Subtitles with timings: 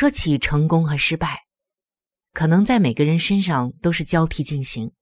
[0.00, 1.44] 说起成功和失败，
[2.32, 4.92] 可能在每个人身上都是交替进行。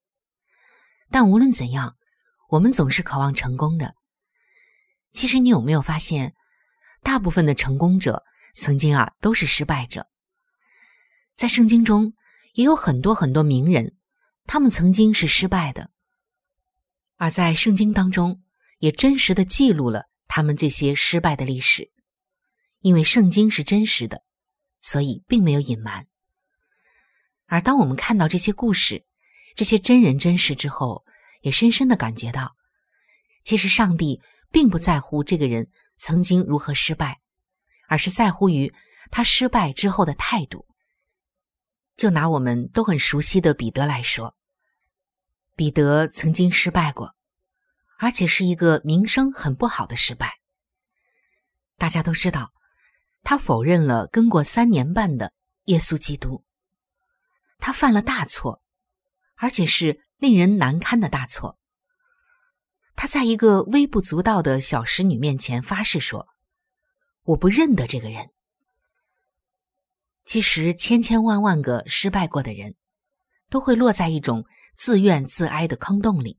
[1.08, 1.96] 但无论怎样，
[2.48, 3.94] 我们总是渴望成功的。
[5.12, 6.34] 其实，你有没有发现，
[7.04, 8.24] 大部分的成功者
[8.56, 10.08] 曾经啊都是失败者？
[11.36, 12.14] 在圣经中
[12.54, 13.94] 也有很多很多名人，
[14.46, 15.92] 他们曾经是失败的，
[17.18, 18.42] 而在圣经当中
[18.78, 21.88] 也真实的记录了他们这些失败的历史，
[22.80, 24.24] 因为圣经是真实的。
[24.80, 26.06] 所以并没有隐瞒。
[27.46, 29.04] 而当我们看到这些故事、
[29.56, 31.04] 这些真人真事之后，
[31.40, 32.56] 也深深的感觉到，
[33.42, 37.20] 其实上帝并不在乎这个人曾经如何失败，
[37.88, 38.72] 而是在乎于
[39.10, 40.66] 他失败之后的态度。
[41.96, 44.36] 就拿我们都很熟悉的彼得来说，
[45.56, 47.16] 彼得曾经失败过，
[47.98, 50.38] 而且是一个名声很不好的失败。
[51.76, 52.52] 大家都知道。
[53.30, 55.34] 他否认了跟过三年半的
[55.64, 56.44] 耶稣基督，
[57.58, 58.62] 他犯了大错，
[59.36, 61.58] 而且是令人难堪的大错。
[62.96, 66.26] 他在一个微不足道的小使女面前发誓说
[67.24, 68.30] ：“我不认得这个人。”
[70.24, 72.76] 其实，千千万万个失败过的人，
[73.50, 76.38] 都会落在一种自怨自哀的坑洞里，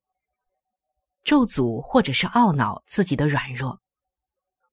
[1.24, 3.80] 咒诅或者是懊恼自己的软弱，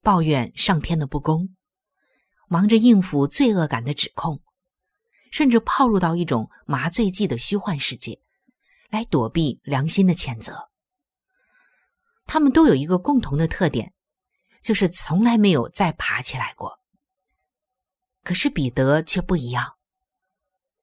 [0.00, 1.54] 抱怨上天的不公。
[2.48, 4.40] 忙着应付罪恶感的指控，
[5.32, 8.20] 甚至泡入到一种麻醉剂的虚幻世界，
[8.88, 10.70] 来躲避良心的谴责。
[12.24, 13.92] 他们都有一个共同的特点，
[14.62, 16.80] 就是从来没有再爬起来过。
[18.22, 19.76] 可是彼得却不一样，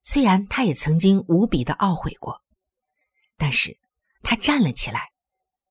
[0.02, 2.42] 虽然他也曾经无比的懊悔过，
[3.36, 3.78] 但是
[4.22, 5.12] 他站了起来，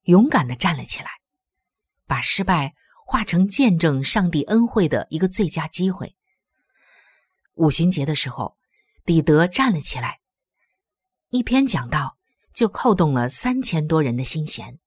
[0.04, 1.10] 勇敢的站了起来，
[2.08, 2.76] 把失败。
[3.14, 6.16] 化成见证上帝恩惠的一个最佳机会。
[7.54, 8.58] 五旬节的时候，
[9.06, 10.18] 彼得站了起来，
[11.30, 12.18] 一篇讲道
[12.56, 14.80] 就扣动了三千多人的心弦，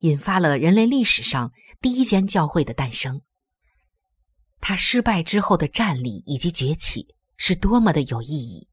[0.00, 1.50] 引发了人类历史上
[1.80, 3.22] 第一间教会的诞生。
[4.60, 8.68] 他失败之后的站立以及崛起是多么的有意义，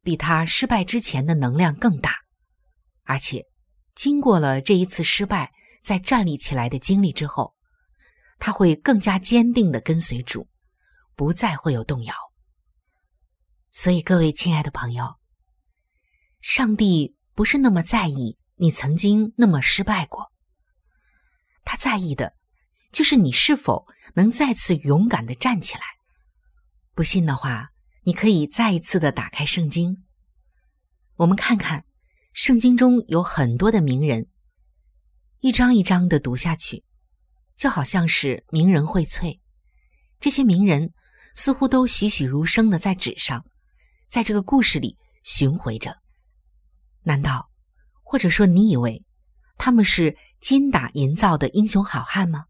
[0.00, 2.14] 比他失败之前的能量更大，
[3.02, 3.44] 而且
[3.96, 5.52] 经过了这一次失败。
[5.82, 7.53] 在站立起来的经历之后，
[8.38, 10.48] 他会更加坚定的跟随主，
[11.14, 12.14] 不再会有动摇。
[13.70, 15.16] 所以，各位亲爱的朋友，
[16.40, 20.30] 上帝不是那么在意你曾经那么失败过，
[21.64, 22.34] 他在意的，
[22.92, 25.82] 就是你是否能再次勇敢的站起来。
[26.94, 27.70] 不信的话，
[28.04, 30.04] 你可以再一次的打开圣经，
[31.16, 31.84] 我们看看，
[32.32, 34.28] 圣经中有很多的名人。
[35.40, 36.84] 一张一张的读下去，
[37.56, 39.40] 就好像是名人荟萃。
[40.20, 40.92] 这些名人
[41.34, 43.44] 似乎都栩栩如生的在纸上，
[44.08, 45.96] 在这个故事里巡回着。
[47.02, 47.50] 难道，
[48.02, 49.04] 或者说你以为
[49.56, 52.46] 他们是精打银造的英雄好汉吗？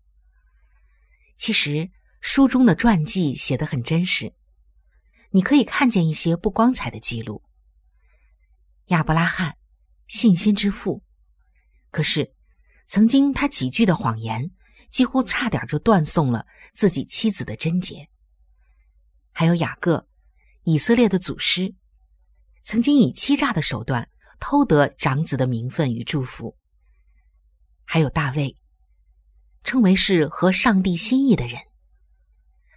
[1.36, 1.90] 其实
[2.20, 4.34] 书中的传记写得很真实，
[5.30, 7.42] 你可以看见一些不光彩的记录。
[8.86, 9.56] 亚伯拉罕，
[10.06, 11.02] 信心之父，
[11.90, 12.32] 可是。
[12.86, 14.50] 曾经，他几句的谎言，
[14.90, 18.08] 几乎差点就断送了自己妻子的贞洁。
[19.32, 20.06] 还有雅各，
[20.62, 21.74] 以色列的祖师，
[22.62, 24.08] 曾经以欺诈的手段
[24.38, 26.56] 偷得长子的名分与祝福。
[27.84, 28.56] 还有大卫，
[29.62, 31.60] 称为是合上帝心意的人。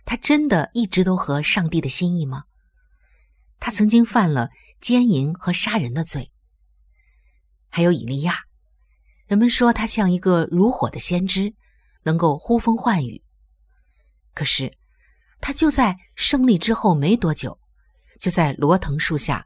[0.03, 2.45] 他真的一直都合上帝的心意吗？
[3.59, 4.49] 他曾经犯了
[4.79, 6.31] 奸淫和杀人的罪。
[7.69, 8.45] 还有以利亚，
[9.25, 11.53] 人们说他像一个如火的先知，
[12.07, 13.21] 能够呼风唤雨。
[14.33, 14.77] 可是，
[15.41, 17.59] 他就在胜利之后没多久，
[18.21, 19.45] 就在罗藤树下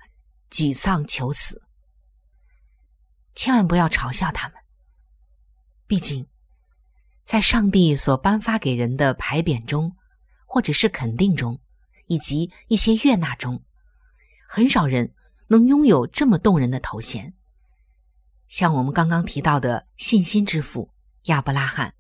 [0.51, 1.63] 沮丧求死。
[3.33, 4.57] 千万不要嘲笑他们，
[5.87, 6.27] 毕竟，
[7.25, 9.91] 在上帝所颁发给人的牌匾中。
[10.53, 11.61] 或者是肯定中，
[12.07, 13.63] 以及一些悦纳中，
[14.49, 15.13] 很少人
[15.47, 17.33] 能拥有这么动人的头衔。
[18.49, 20.91] 像我们刚刚提到的信心之父
[21.27, 21.95] 亚伯拉罕，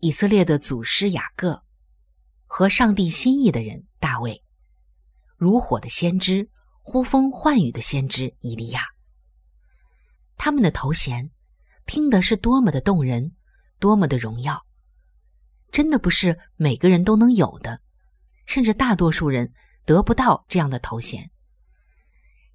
[0.00, 1.64] 以色列的祖师雅各，
[2.46, 4.44] 和上帝心意的人大卫，
[5.36, 6.48] 如火的先知，
[6.82, 8.82] 呼风唤雨的先知以利亚。
[10.36, 11.32] 他们的头衔，
[11.84, 13.32] 听的是多么的动人，
[13.80, 14.64] 多么的荣耀。
[15.72, 17.80] 真的不是每个人都能有的，
[18.46, 19.52] 甚至大多数人
[19.84, 21.28] 得不到这样的头衔。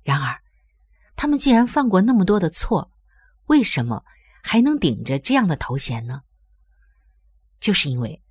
[0.02, 0.42] 然而，
[1.18, 2.90] 他们既然犯过那么多的错，
[3.48, 4.06] 为什么
[4.42, 6.22] 还能顶着这样的头衔呢？
[7.64, 8.22] 就是因为，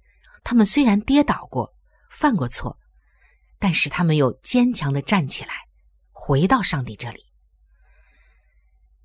[0.45, 1.75] 他们虽然跌倒过、
[2.11, 2.79] 犯过错，
[3.59, 5.55] 但是他们又坚强的站起来，
[6.11, 7.25] 回到上帝这里。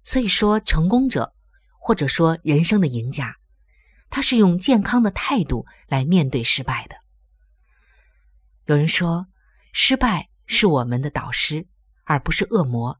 [0.04, 1.34] 所以说，成功者，
[1.80, 3.38] 或者说人生的赢家。
[4.10, 6.98] 他是用健康的态度来面对失败的。
[8.66, 9.28] 有人说，
[9.72, 11.66] 失败是我们的导师，
[12.04, 13.00] 而不是恶魔；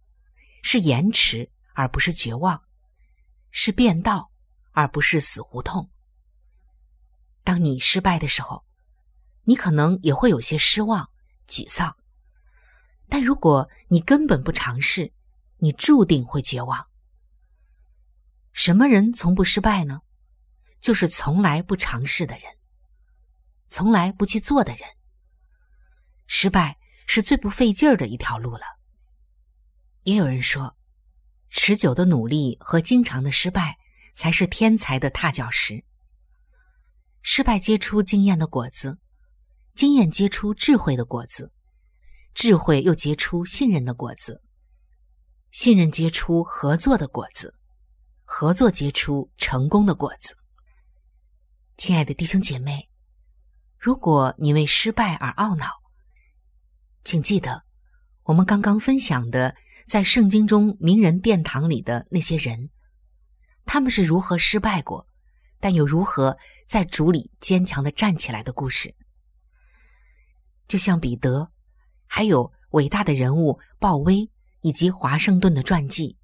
[0.64, 2.58] 是延迟，而不是绝望；
[3.52, 4.32] 是变道，
[4.72, 5.90] 而不是死胡同。
[7.48, 8.66] 当你失败的时候，
[9.46, 11.10] 你可能也会有些失望、
[11.48, 11.96] 沮丧。
[13.08, 15.14] 但如果你根本不尝试，
[15.60, 16.88] 你注定会绝望。
[18.52, 20.02] 什么人从不失败呢？
[20.82, 22.44] 就是从来不尝试的人，
[23.70, 24.82] 从来不去做的人。
[26.26, 28.66] 失败是最不费劲儿的一条路了。
[30.04, 30.76] 也有人说，
[31.50, 33.78] 持久的努力和经常的失败
[34.14, 35.86] 才是天才的踏脚石。
[37.30, 39.00] 失败结出经验的果子，
[39.76, 41.52] 经验结出智慧的果子，
[42.34, 44.42] 智慧又结出信任的果子，
[45.52, 47.54] 信任结出合作的果子，
[48.24, 50.38] 合作结出成功的果子。
[51.76, 52.88] 亲爱的弟兄姐妹，
[53.78, 55.68] 如果你为失败而懊恼，
[57.04, 57.62] 请记得
[58.24, 59.54] 我们刚刚分享的
[59.86, 62.70] 在圣经中名人殿堂里的那些人，
[63.66, 65.06] 他们是如何失败过，
[65.60, 66.38] 但又如何
[66.68, 68.96] 在主里坚强的站起来的故事。
[70.68, 71.52] 就像彼得，
[72.06, 74.30] 还有伟大的人物鲍威
[74.62, 76.18] 以及华盛顿的传记。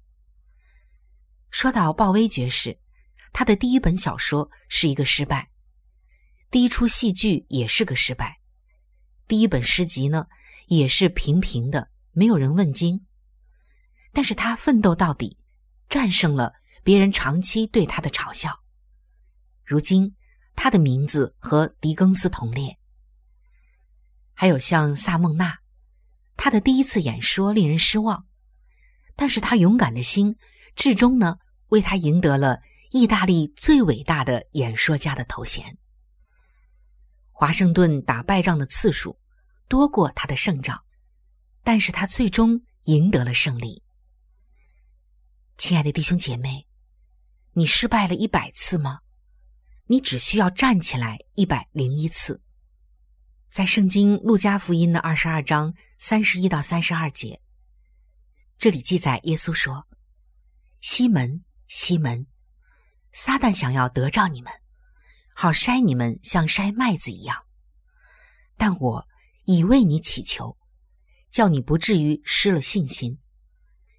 [1.50, 2.78] 说到鲍威爵士。
[3.36, 5.50] 他的第一本小说是一个失败，
[6.52, 8.38] 第一出戏剧也是个失败，
[9.26, 10.28] 第一本诗集呢
[10.68, 13.04] 也是平平的，没有人问津。
[14.12, 15.36] 但是他奋斗到底，
[15.88, 16.52] 战胜了
[16.84, 18.63] 别人长期对他的嘲笑。
[19.64, 20.14] 如今，
[20.54, 22.78] 他的名字和狄更斯同列。
[24.32, 25.58] 还有像萨梦娜，
[26.36, 28.26] 他的第一次演说令人失望，
[29.16, 30.36] 但是他勇敢的心，
[30.76, 32.60] 至终呢为他赢得了。
[32.90, 35.78] 意大利最伟大的演说家的头衔。
[37.32, 39.18] 华盛顿打败仗的次数
[39.66, 40.80] 多过他的胜仗，
[41.64, 43.82] 但是他最终赢得了胜利。
[45.58, 46.68] 亲爱的弟兄姐妹，
[47.54, 49.00] 你失败了一百次吗？
[49.86, 52.40] 你只需要站起来一百零一次。
[53.50, 57.40] 在圣经路加福音的二十二章三十一到三十二节，
[58.58, 59.86] 这里记载耶稣说
[60.80, 62.26] ：“西门，西门。”
[63.12, 64.52] 撒旦想要得着你们，
[65.34, 67.44] 好筛你们像筛麦子一样。
[68.56, 69.06] 但我
[69.44, 70.58] 已为你祈求，
[71.30, 73.18] 叫你不至于失了信心。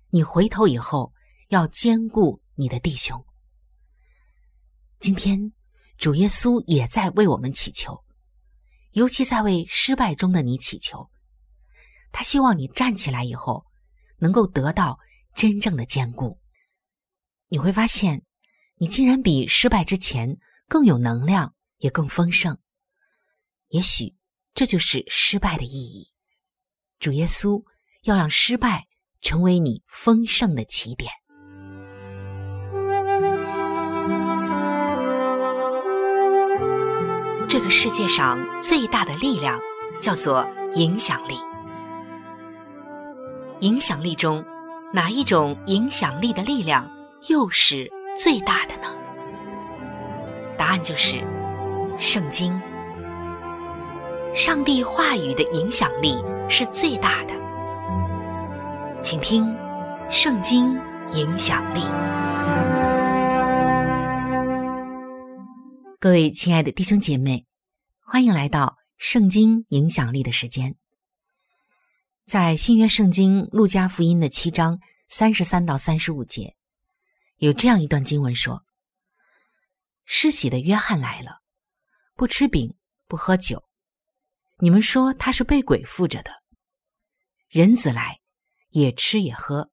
[0.09, 1.13] 你回头以后
[1.47, 3.25] 要兼顾你的弟兄。
[4.99, 5.53] 今天
[5.97, 8.03] 主耶稣也在为我们祈求，
[8.91, 11.09] 尤其在为失败中的你祈求。
[12.11, 13.65] 他希望你站起来以后，
[14.19, 14.99] 能够得到
[15.33, 16.39] 真正的兼顾。
[17.47, 18.23] 你会发现。
[18.77, 20.37] 你竟然比失败之前
[20.67, 22.59] 更有能量，也更丰盛。
[23.69, 24.17] 也许
[24.53, 26.11] 这就是失败的意义。
[26.99, 27.63] 主耶稣
[28.01, 28.89] 要让失败
[29.21, 31.09] 成为你丰盛的起点。
[37.77, 39.59] 世界上最大的力量
[39.99, 41.37] 叫做影响力。
[43.59, 44.41] 影响力中，
[44.93, 46.89] 哪一种影响力的力量
[47.27, 48.87] 又是最大的呢？
[50.57, 51.21] 答案就是
[51.97, 52.57] 圣经。
[54.33, 56.15] 上帝话语的影响力
[56.47, 57.33] 是最大的。
[59.01, 59.43] 请听
[60.09, 60.79] 《圣经
[61.11, 61.81] 影响力》。
[65.99, 67.43] 各位亲爱的弟兄姐妹，
[68.07, 70.75] 欢迎来到《圣经影响力》的时间。
[72.27, 76.55] 在新约圣经路加福音的七章三十三到三十五节，
[77.37, 78.63] 有这样一段经文说
[80.05, 81.41] ：“施洗的约翰来了，
[82.13, 82.75] 不吃饼，
[83.07, 83.67] 不喝酒。
[84.59, 86.31] 你们说他是被鬼附着的。
[87.49, 88.21] 人子来，
[88.69, 89.71] 也吃也喝。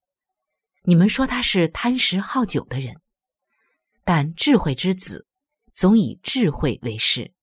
[0.84, 2.98] 你们说他是贪食好酒的人。
[4.04, 5.28] 但智慧之子，
[5.74, 7.34] 总以智慧为事。”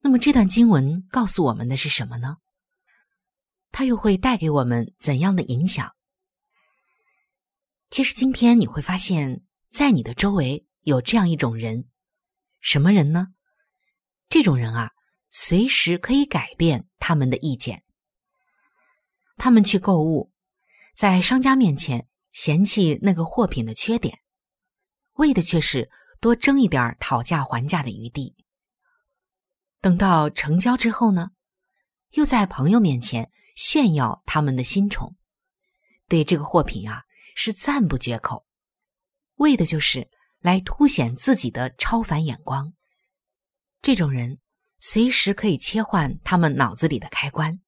[0.00, 2.36] 那么这段经文告诉我们的是什么呢？
[3.70, 5.94] 它又会带给我们怎样的影响？
[7.90, 11.88] 其实今天你会发现，在你的周围有这样一种人，
[12.60, 13.28] 什么人呢？
[14.28, 14.92] 这种人啊，
[15.30, 17.82] 随时可以改变他们的意见。
[19.36, 20.32] 他们去购物，
[20.96, 24.18] 在商家面前嫌弃那个货品的缺点，
[25.14, 25.90] 为的却是
[26.20, 28.34] 多争一点讨价还价的余地。
[29.80, 31.30] 等到成交之后呢，
[32.10, 33.30] 又在朋友面前。
[33.60, 35.16] 炫耀他们的新宠，
[36.06, 37.02] 对这个货品啊
[37.34, 38.46] 是赞不绝口，
[39.34, 40.08] 为的就是
[40.38, 42.72] 来凸显自己的超凡眼光。
[43.82, 44.38] 这种人
[44.78, 47.58] 随时可以切换他们脑子里的开关，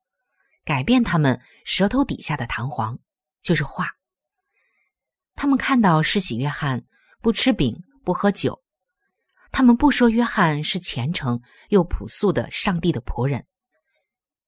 [0.65, 3.01] 改变他们舌头底下的弹簧，
[3.43, 3.89] 就是话。
[5.35, 6.85] 他们看到施喜约翰
[7.21, 8.60] 不吃饼不喝酒，
[9.51, 13.47] 他们不说约翰是虔诚又朴素的上帝的仆人，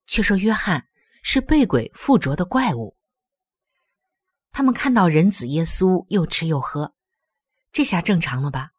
[0.06, 0.86] 却说约翰。
[1.24, 2.96] 是被鬼附着的怪物。
[4.50, 6.94] 他们看到人子耶稣又吃又喝，
[7.70, 8.70] 这下正常了吧？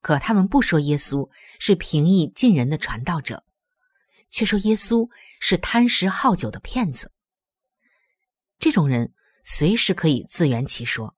[0.00, 1.28] 可他们不说耶稣
[1.58, 3.44] 是平易近人的传道者，
[4.30, 7.12] 却说耶稣是贪食好酒的骗子。
[8.60, 11.16] 这种人随时可以自圆其说。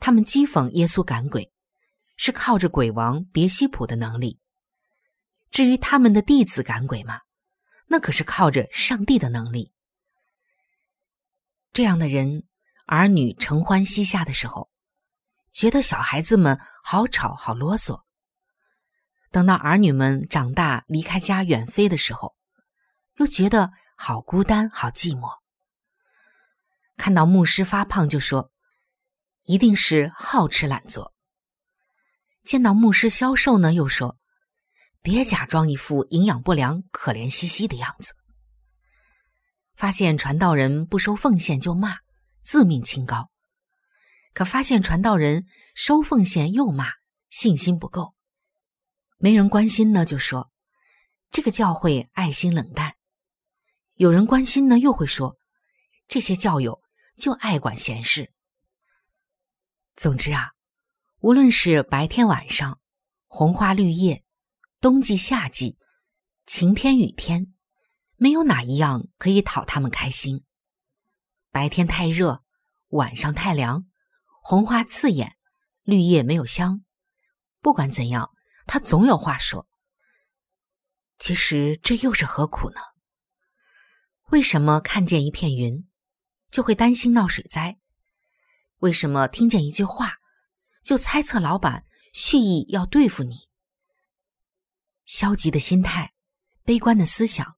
[0.00, 1.52] 他们讥讽耶稣赶鬼，
[2.22, 4.38] 是靠着鬼王别西卜的能力。
[5.50, 7.22] 至于他们的弟子赶鬼吗？
[7.86, 9.72] 那可是靠着上帝的能力。
[11.72, 12.44] 这样的人，
[12.84, 14.70] 儿女承欢膝下的时候，
[15.50, 18.02] 觉得小孩子们好吵好啰嗦；
[19.30, 22.36] 等到儿女们长大离开家远飞的时候，
[23.16, 25.38] 又觉得好孤单好寂寞。
[26.98, 28.52] 看到牧师发胖，就说
[29.44, 31.14] 一定是好吃懒做；
[32.44, 34.16] 见到牧师消瘦呢，又说。
[35.02, 38.12] 别假装一副营养不良、可怜兮兮的样子。
[39.74, 41.96] 发现传道人不收奉献就骂，
[42.42, 43.30] 自命清高；
[44.34, 46.92] 可发现传道人收奉献又骂，
[47.30, 48.14] 信心不够。
[49.16, 50.52] 没人关心呢，就说
[51.30, 52.90] 这个教会爱心冷淡；
[53.94, 55.38] 有人关心呢，又会说
[56.08, 56.82] 这些教友
[57.16, 58.30] 就爱管闲事。
[59.96, 60.50] 总之啊，
[61.20, 62.80] 无论是白天晚上，
[63.26, 64.24] 红花绿叶。
[64.80, 65.76] 冬季、夏季，
[66.46, 67.52] 晴天、雨天，
[68.16, 70.46] 没有哪一样可以讨他们开心。
[71.50, 72.42] 白天太热，
[72.88, 73.86] 晚上太凉，
[74.42, 75.36] 红花刺眼，
[75.82, 76.82] 绿叶没有香。
[77.60, 78.30] 不管怎样，
[78.66, 79.68] 他总有话说。
[81.18, 82.80] 其实这又是何苦呢？
[84.30, 85.86] 为什么看见一片云，
[86.50, 87.78] 就会担心闹水灾？
[88.78, 90.19] 为什么听见一句话，
[90.82, 93.48] 就猜测老板蓄意要对付你？
[95.06, 96.12] 消极的心态、
[96.64, 97.56] 悲观的思想、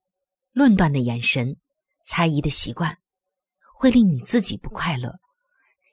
[0.52, 1.56] 论断的眼神、
[2.04, 2.98] 猜疑的习惯，
[3.74, 5.20] 会令你自己不快乐，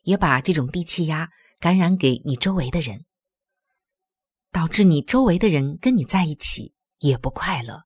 [0.04, 3.06] 也把这种低气压感染给你周围的人，
[4.52, 7.84] 导致你周围的人跟你在一起也不快乐，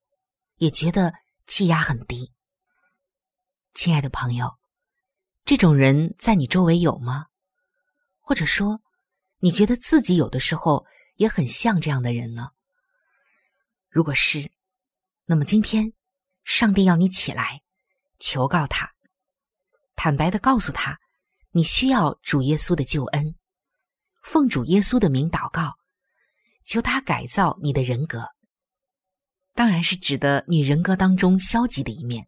[0.56, 1.12] 也觉得
[1.46, 2.32] 气压很低。
[3.74, 4.56] 亲爱的朋友，
[5.44, 7.26] 这种人在你周围有吗？
[8.20, 8.80] 或者说，
[9.44, 10.86] 你觉得自己有的时候
[11.16, 12.48] 也很像这样的人呢？
[13.90, 14.50] 如果是，
[15.26, 15.92] 那么今天，
[16.44, 17.60] 上帝要你起来，
[18.18, 18.94] 求告他，
[19.96, 20.98] 坦白的告诉他，
[21.50, 23.34] 你需要主耶稣的救恩，
[24.22, 25.74] 奉主耶稣的名祷告，
[26.64, 28.26] 求他改造你的人格。
[29.52, 32.26] 当然是指的你人格当中消极的一面，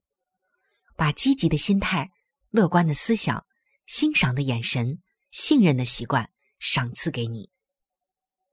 [0.97, 2.11] 把积极的心态、
[2.51, 3.47] 乐观的思想、
[3.87, 7.51] 欣赏的眼神、信任的习惯赏赐给你，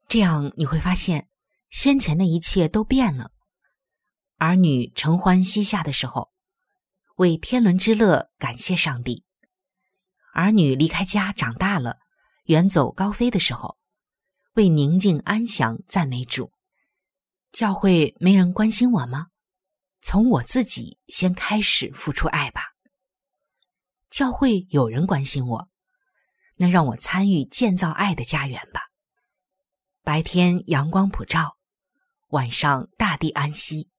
[0.08, 1.30] 这样你会发现。
[1.70, 3.32] 先前的一切都变了，
[4.38, 6.32] 儿女承欢膝下的时候，
[7.16, 9.24] 为天伦之乐感谢上帝；
[10.34, 11.98] 儿女离开家长大了，
[12.44, 13.80] 远走高飞的时候，
[14.54, 16.52] 为宁静安详赞美主。
[17.52, 19.30] 教会没人关心我吗？
[20.04, 22.76] 从我自己先开始付出爱吧。
[24.12, 25.70] 教会有人关心我，
[26.56, 28.82] 那让我参与建造爱的家园吧。
[30.04, 31.58] 白天阳光普照，
[32.30, 33.90] 晚上大地安息，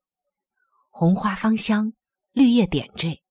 [0.91, 1.93] 红花芳香，
[2.33, 3.23] 绿叶点缀，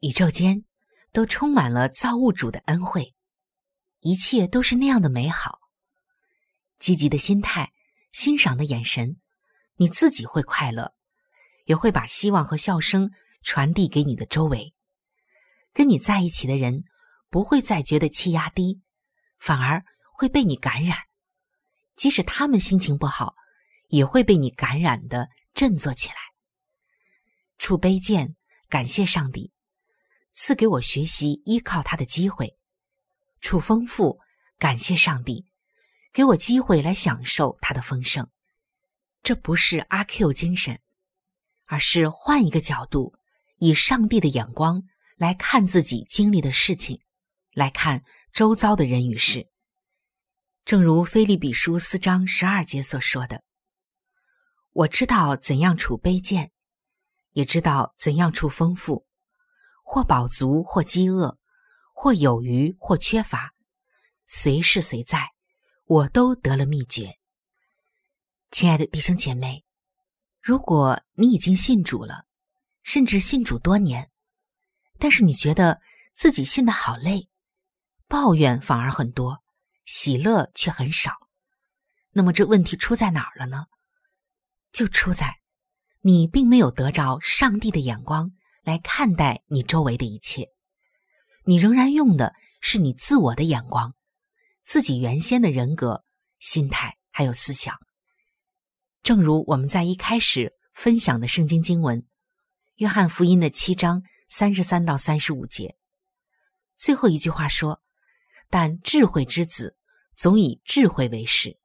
[0.00, 0.64] 宇宙间
[1.12, 3.14] 都充满了造物主的恩惠，
[4.00, 5.58] 一切都是那样的美好。
[6.78, 7.72] 积极的心态，
[8.12, 9.18] 欣赏的眼神，
[9.76, 10.94] 你自己会快乐。
[11.64, 13.10] 也会把希望和笑声
[13.42, 14.72] 传递给你的周围，
[15.74, 16.82] 跟你在一起的人
[17.30, 18.80] 不会再觉得气压低，
[19.38, 20.98] 反而会被你感染。
[21.96, 23.34] 即使他们心情不好，
[23.88, 26.16] 也会被你感染的振作起来。
[27.58, 28.36] 处卑贱，
[28.68, 29.52] 感谢上帝
[30.34, 32.46] 赐给我学习依靠他的机会；
[33.40, 34.20] 处丰富，
[34.58, 35.46] 感谢上帝
[36.12, 38.28] 给我机会来享受他的丰盛。
[39.22, 40.80] 这不是阿 Q 精神。
[41.70, 43.14] 而是换一个角度，
[43.58, 44.82] 以上帝的眼光
[45.18, 46.98] 来看自己经历的事情，
[47.54, 49.48] 来看周遭的人与事。
[50.64, 53.42] 正如《菲利比书》四章十二节所说的
[54.72, 56.52] ：“我知道怎样处卑贱，
[57.32, 59.06] 也知道怎样处丰富，
[59.82, 61.38] 或饱足，或饥饿，
[61.94, 63.54] 或有余，或缺乏，
[64.26, 65.30] 随是随在，
[65.86, 67.18] 我都得了秘诀。”
[68.50, 69.64] 亲爱的弟兄姐妹。
[70.40, 72.24] 如果你已经信主了，
[72.82, 74.10] 甚至信主多年，
[74.98, 75.80] 但是你觉得
[76.14, 77.28] 自己信的好累，
[78.08, 79.42] 抱怨反而很多，
[79.84, 81.12] 喜乐却很少，
[82.10, 83.66] 那么这问题出在哪儿了呢？
[84.72, 85.40] 就出在
[86.00, 90.48] 你并没有得着上帝的眼光来看待你周围的一切，
[91.44, 93.94] 你仍然用的是你自我的眼光，
[94.64, 96.04] 自己原先的人格、
[96.38, 97.78] 心态还有思想。
[99.02, 102.02] 正如我们在一开始分享的圣经经文
[102.76, 105.76] 《约翰福音》的七章三十三到三十五节，
[106.76, 107.80] 最后一句话说
[108.50, 109.76] ：“但智慧之子
[110.14, 111.58] 总以智慧为事。”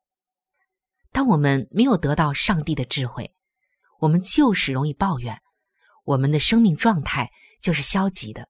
[1.12, 3.36] 当我们没有得到上帝的智慧，
[4.00, 5.42] 我们就是容易抱怨，
[6.04, 8.50] 我们的生命状态就是消极的。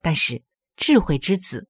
[0.00, 0.42] 但是
[0.76, 1.68] 智慧之子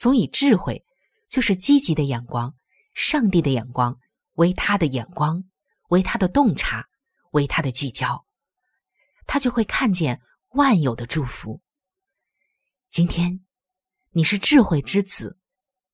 [0.00, 0.84] 总以智慧，
[1.28, 2.54] 就是积极的眼光，
[2.94, 3.98] 上帝的眼光。
[4.34, 5.44] 为他的眼光，
[5.90, 6.88] 为他的洞察，
[7.30, 8.26] 为他的聚焦，
[9.28, 10.20] 他就会看见
[10.54, 11.60] 万有的祝福。
[12.90, 13.44] 今天，
[14.16, 15.36] 你是智慧之子，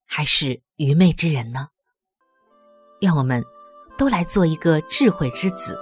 [0.05, 1.69] 还是愚昧之人呢？
[3.01, 3.43] 让我们
[3.97, 5.75] 都来做一个智慧之子，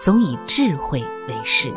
[0.00, 1.74] 总以智慧为事。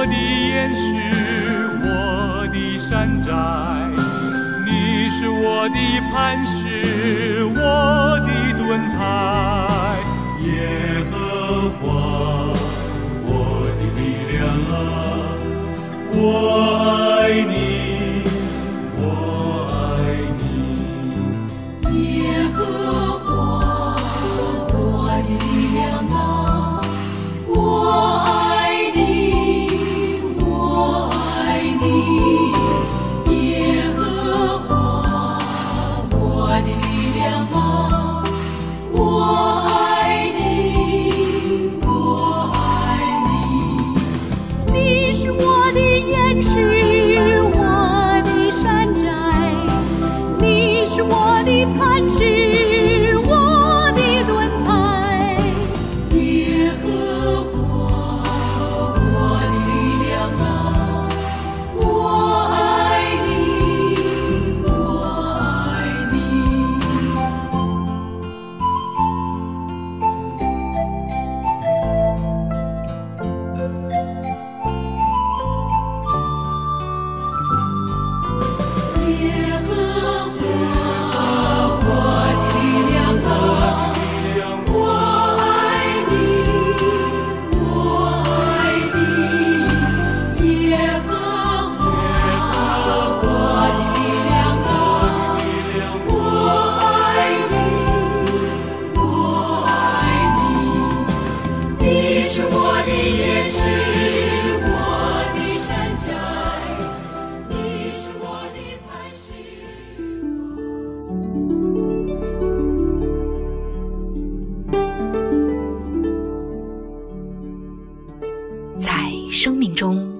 [0.00, 0.82] 我的岩石
[1.84, 3.30] 我的山寨
[4.64, 5.76] 你是我的
[6.10, 9.98] 磐石我的盾牌。
[10.42, 11.84] 耶和华
[13.26, 13.30] 我
[13.76, 14.00] 的力
[14.32, 14.40] 量
[14.72, 14.72] 啊
[16.14, 16.16] 我
[17.20, 17.69] 爱你。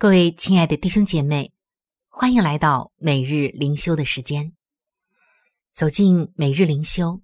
[0.00, 1.52] 各位亲爱的弟兄姐妹，
[2.08, 4.54] 欢迎来到每日灵修的时间。
[5.74, 7.20] 走进每日灵修，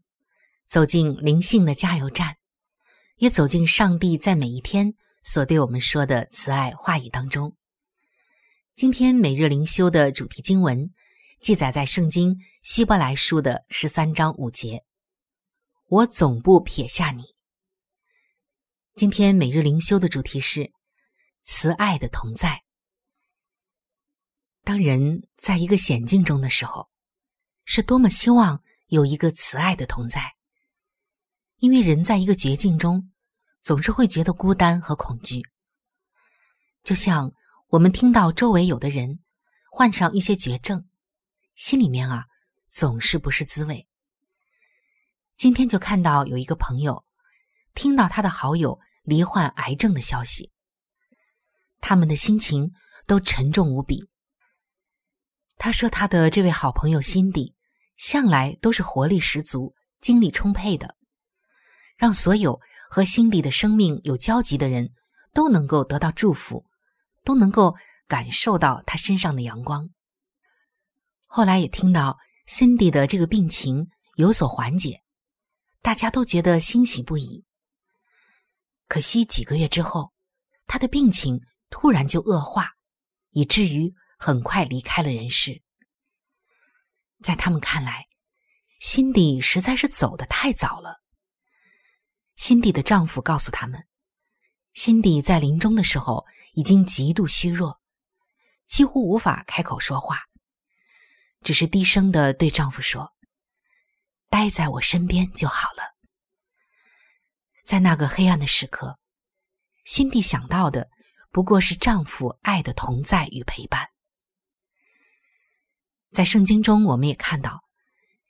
[0.69, 2.37] 走进灵性的加油站。
[3.17, 7.57] 也走进上帝在每一天所对我们说的慈爱话语当中。
[8.75, 10.91] 今天每日灵修的主题经文
[11.41, 14.85] 记载在圣经希伯来书的十三章五节。
[15.89, 17.25] 我总不撇下你。
[18.95, 20.71] 今天每日灵修的主题是
[21.47, 22.66] 慈爱的同在。
[24.67, 26.89] 当人在一个险境中的时候，
[27.65, 30.35] 是多么希望有一个慈爱的同在。
[31.59, 33.13] 因为人在一个绝境中，
[33.63, 35.41] 总是会觉得孤单和恐惧。
[36.83, 37.33] 就像
[37.69, 39.21] 我们听到周围有的人
[39.71, 40.89] 患上一些绝症，
[41.55, 42.25] 心里面啊
[42.69, 43.87] 总是不是滋味。
[45.37, 47.05] 今天就看到有一个朋友
[47.73, 50.51] 听到他的好友罹患癌症的消息，
[51.81, 52.73] 他们的心情
[53.07, 54.09] 都沉重无比。
[55.57, 57.55] 他说他的这位好朋友辛迪
[57.97, 60.97] 向来都是活力十足、精力充沛的。
[61.97, 64.93] 让所有和辛迪的生命有交集的人
[65.33, 66.67] 都能够得到祝福，
[67.25, 67.75] 都能够
[68.07, 69.89] 感受到他身上的阳光。
[71.27, 75.03] 后来也听到辛迪的这个病情有所缓解，
[75.81, 77.45] 大家都觉得欣喜不已。
[78.89, 80.13] 可惜几个月之后，
[80.67, 81.41] 他的病情
[81.71, 82.73] 突然就恶化，
[83.31, 85.63] 以至于很快离开了人世。
[87.23, 88.07] 在他们看来，
[88.81, 91.03] 辛迪实在是走得太早了。
[92.37, 93.87] 辛迪的丈夫告诉他们，
[94.75, 97.81] 辛迪在临终的时候已经极度虚弱，
[98.67, 100.25] 几乎无法开口说话，
[101.43, 103.15] 只是低声的对丈夫说
[104.29, 105.97] ：“待在我身边就好了。”
[107.65, 108.99] 在那个黑暗的时刻，
[109.85, 110.91] 辛迪想到的
[111.31, 113.89] 不过是丈夫爱的同在与陪伴。
[116.17, 117.63] 在圣经中，我们也看到，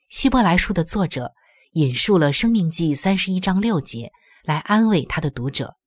[0.09, 1.33] 希伯来书的作者。
[1.71, 4.11] 引述了《生命记》三十一章六节
[4.43, 5.77] 来安慰他的读者。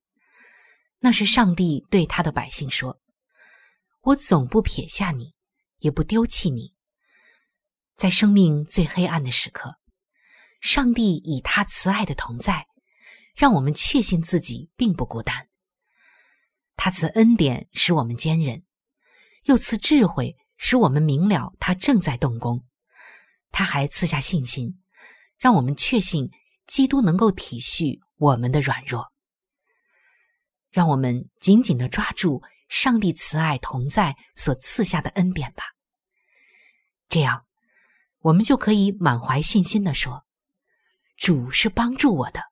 [0.97, 2.99] 那是上帝对他的百姓说
[4.01, 5.35] ：“我总不撇下你，
[5.77, 6.73] 也不丢弃你。
[7.97, 9.75] 在生命最黑暗的时刻，
[10.59, 12.65] 上帝以他慈爱的同在，
[13.35, 15.49] 让我们确信自己并不孤单。
[16.75, 18.63] 他赐恩典使我们坚韧，
[19.43, 22.63] 又赐智慧使我们明了他正在动工。
[23.51, 24.77] 他还赐下信心。”
[25.41, 26.29] 让我们确信
[26.67, 29.11] 基督能够体恤我们的软弱，
[30.69, 35.63] 让我们紧紧的抓住上帝慈爱同在所赐下的恩典吧。
[37.09, 37.47] 这样，
[38.19, 40.23] 我们就可以满怀信心的说
[41.17, 42.43] ：“主是帮助我的，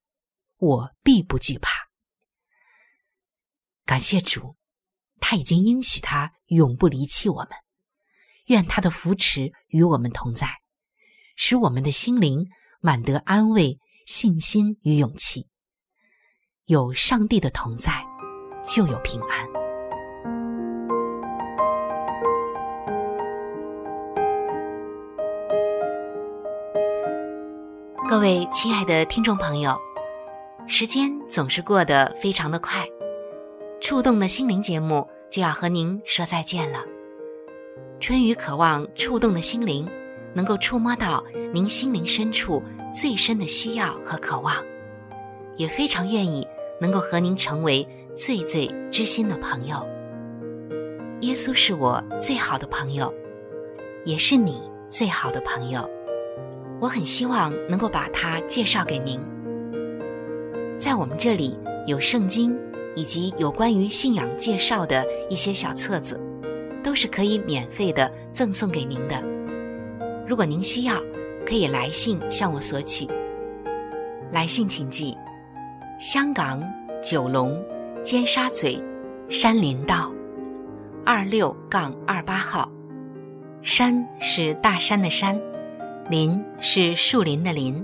[0.57, 1.89] 我必不惧怕。”
[3.85, 4.57] 感谢主，
[5.19, 7.49] 他已经应许他永不离弃我们，
[8.49, 10.47] 愿他的扶持与我们同在，
[11.35, 12.45] 使我们的心灵。
[12.81, 15.49] 满得安慰、信心与勇气。
[16.63, 17.91] 有上帝的同在，
[18.63, 19.45] 就有平安。
[28.09, 29.77] 各位亲爱的听众朋友，
[30.65, 32.87] 时间总是过得非常的快，
[33.81, 36.98] 触动的心灵节目就要和您说再见了。
[37.99, 39.87] 春雨渴望触动的心灵。
[40.31, 42.61] 能够触摸到您心灵深处
[42.93, 44.55] 最深的需要和渴望，
[45.55, 46.47] 也非常愿意
[46.79, 47.85] 能够和您成为
[48.15, 49.85] 最最知心的朋友。
[51.21, 53.11] 耶稣是我最好的朋友，
[54.05, 55.89] 也是你最好的朋友。
[56.79, 59.19] 我很希望能够把他介绍给您。
[60.77, 62.55] 在我们这里有圣经
[62.95, 66.21] 以及有关于信仰介绍的一些小册子，
[66.83, 69.23] 都是可以免费的赠送给您的。
[70.27, 70.95] 如果您需要，
[71.45, 73.07] 可以来信向我索取。
[74.31, 75.17] 来信请寄：
[75.99, 76.61] 香港
[77.01, 77.59] 九龙
[78.03, 78.83] 尖沙咀
[79.27, 80.11] 山林道
[81.03, 82.71] 二六杠二八号。
[83.61, 85.39] 山是大山的山，
[86.09, 87.83] 林是树林的林，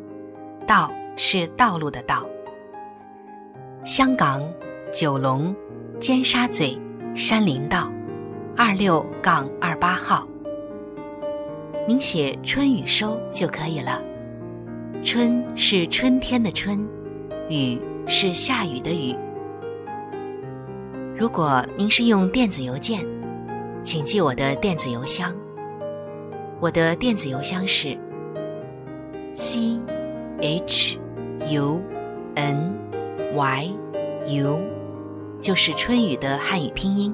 [0.66, 2.26] 道是道路的道。
[3.84, 4.42] 香港
[4.94, 5.54] 九龙
[6.00, 6.80] 尖沙咀
[7.16, 7.92] 山林道
[8.58, 10.26] 二六杠二八号。
[11.86, 14.02] 您写“春雨收”就可以了。
[15.04, 16.88] 春是春天的春，
[17.50, 19.14] 雨是下雨的雨。
[21.18, 23.06] 如果您是用电子邮件，
[23.84, 25.36] 请记我的电子邮箱。
[26.62, 27.98] 我的电子邮箱是
[29.34, 29.78] c
[30.40, 30.98] h
[31.50, 31.82] u
[32.36, 32.74] n
[33.36, 33.70] y
[34.28, 34.60] u，
[35.42, 37.14] 就是春雨的汉语拼音。